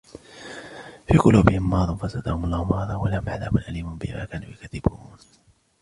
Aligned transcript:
فِي 1.07 1.17
قُلُوبِهِمْ 1.17 1.69
مَرَضٌ 1.69 1.97
فَزَادَهُمُ 1.97 2.45
اللَّهُ 2.45 2.63
مَرَضًا 2.63 2.95
وَلَهُمْ 2.95 3.29
عَذَابٌ 3.29 3.57
أَلِيمٌ 3.57 3.95
بِمَا 3.97 4.25
كَانُوا 4.25 4.49
يَكْذِبُونَ 4.49 5.17